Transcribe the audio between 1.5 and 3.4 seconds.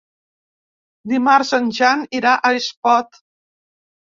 en Jan irà a Espot.